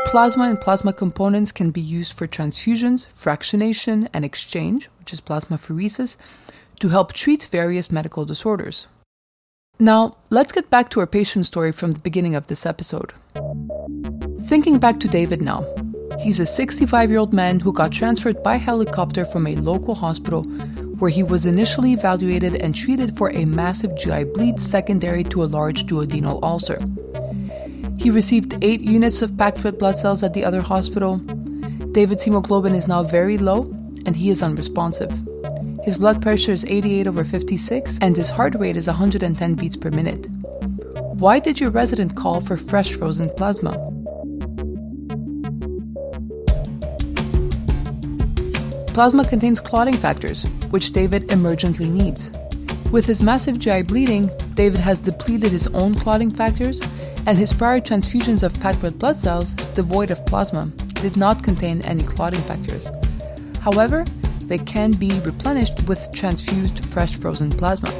Plasma 0.07 0.49
and 0.49 0.61
plasma 0.61 0.93
components 0.93 1.53
can 1.53 1.71
be 1.71 1.81
used 1.81 2.12
for 2.12 2.26
transfusions, 2.26 3.07
fractionation, 3.14 4.09
and 4.12 4.25
exchange, 4.25 4.88
which 4.99 5.12
is 5.12 5.21
plasmapheresis, 5.21 6.17
to 6.81 6.88
help 6.88 7.12
treat 7.12 7.49
various 7.53 7.93
medical 7.93 8.25
disorders. 8.25 8.88
Now, 9.79 10.17
let's 10.31 10.53
get 10.53 10.71
back 10.71 10.91
to 10.91 11.00
our 11.00 11.07
patient 11.07 11.47
story 11.47 11.71
from 11.71 11.93
the 11.93 12.00
beginning 12.00 12.35
of 12.35 12.49
this 12.49 12.67
episode. 12.67 13.12
Thinking 14.47 14.79
back 14.79 15.01
to 15.01 15.09
David 15.09 15.41
now, 15.41 15.67
he's 16.21 16.39
a 16.39 16.45
65 16.45 17.09
year 17.09 17.19
old 17.19 17.33
man 17.33 17.61
who 17.61 17.73
got 17.73 17.93
transferred 17.93 18.43
by 18.43 18.57
helicopter 18.57 19.25
from 19.25 19.47
a 19.47 19.57
local 19.57 19.95
hospital 19.95 20.43
where 20.99 21.11
he 21.11 21.23
was 21.23 21.47
initially 21.47 21.95
evaluated 21.95 22.57
and 22.57 22.75
treated 22.75 23.17
for 23.17 23.31
a 23.33 23.47
massive 23.47 23.97
GI 23.97 24.25
bleed 24.25 24.61
secondary 24.61 25.25
to 25.25 25.43
a 25.43 25.47
large 25.47 25.85
duodenal 25.85 26.43
ulcer. 26.43 26.79
He 27.99 28.11
received 28.11 28.63
8 28.63 28.83
units 28.83 29.23
of 29.23 29.37
packed 29.39 29.65
red 29.65 29.79
blood 29.79 29.97
cells 29.97 30.23
at 30.23 30.35
the 30.35 30.45
other 30.45 30.61
hospital. 30.61 31.17
David's 31.93 32.25
hemoglobin 32.25 32.75
is 32.75 32.87
now 32.87 33.03
very 33.03 33.39
low 33.39 33.63
and 34.05 34.15
he 34.15 34.29
is 34.29 34.43
unresponsive. 34.43 35.11
His 35.85 35.97
blood 35.97 36.21
pressure 36.21 36.53
is 36.53 36.67
88 36.67 37.07
over 37.07 37.25
56 37.25 37.99
and 38.03 38.15
his 38.15 38.29
heart 38.29 38.55
rate 38.57 38.77
is 38.77 38.89
110 38.89 39.55
beats 39.55 39.77
per 39.77 39.91
minute. 39.91 40.27
Why 41.19 41.39
did 41.39 41.61
your 41.61 41.71
resident 41.71 42.15
call 42.15 42.41
for 42.43 42.59
fresh 42.59 42.95
frozen 42.95 43.31
plasma? 43.31 43.94
Plasma 48.95 49.25
contains 49.25 49.59
clotting 49.59 49.97
factors, 49.97 50.47
which 50.71 50.93
David 50.93 51.26
emergently 51.26 51.91
needs. 51.91 52.30
With 52.93 53.04
his 53.04 53.21
massive 53.21 53.59
GI 53.59 53.83
bleeding, 53.83 54.30
David 54.54 54.78
has 54.78 55.00
depleted 55.00 55.50
his 55.50 55.67
own 55.67 55.97
clotting 55.97 56.30
factors 56.30 56.80
and 57.26 57.37
his 57.37 57.52
prior 57.52 57.80
transfusions 57.80 58.45
of 58.45 58.59
packed 58.61 58.80
red 58.85 58.97
blood 59.00 59.17
cells, 59.17 59.54
devoid 59.75 60.13
of 60.13 60.25
plasma, 60.26 60.67
did 61.02 61.17
not 61.17 61.43
contain 61.43 61.83
any 61.83 62.04
clotting 62.04 62.41
factors. 62.43 62.89
However, 63.61 64.04
they 64.45 64.59
can 64.59 64.93
be 64.93 65.19
replenished 65.21 65.89
with 65.89 66.13
transfused 66.13 66.85
fresh 66.85 67.17
frozen 67.17 67.50
plasma. 67.50 67.91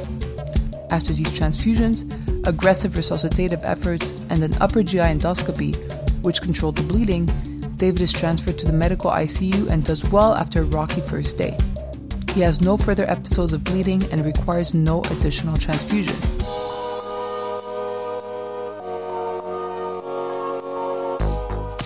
After 0.91 1.11
these 1.11 1.27
transfusions, 1.27 2.05
aggressive 2.47 2.93
resuscitative 2.93 3.59
efforts, 3.65 4.11
and 4.29 4.41
an 4.41 4.53
upper 4.61 4.81
GI 4.81 4.99
endoscopy, 4.99 5.75
which 6.23 6.41
controlled 6.41 6.77
the 6.77 6.83
bleeding, 6.83 7.27
David 7.77 8.01
is 8.01 8.13
transferred 8.13 8.57
to 8.59 8.65
the 8.65 8.73
medical 8.73 9.11
ICU 9.11 9.69
and 9.69 9.83
does 9.83 10.09
well 10.09 10.33
after 10.35 10.61
a 10.61 10.65
rocky 10.65 11.01
first 11.01 11.37
day. 11.37 11.57
He 12.33 12.41
has 12.41 12.61
no 12.61 12.77
further 12.77 13.09
episodes 13.09 13.53
of 13.53 13.63
bleeding 13.63 14.03
and 14.11 14.25
requires 14.25 14.73
no 14.73 15.01
additional 15.03 15.57
transfusion. 15.57 16.15